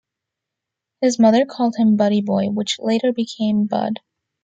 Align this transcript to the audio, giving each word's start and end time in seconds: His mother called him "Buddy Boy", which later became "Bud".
His 1.01 1.19
mother 1.19 1.45
called 1.45 1.75
him 1.75 1.95
"Buddy 1.95 2.21
Boy", 2.21 2.47
which 2.49 2.79
later 2.79 3.13
became 3.13 3.67
"Bud". 3.67 3.99